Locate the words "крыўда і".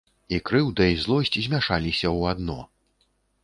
0.49-0.95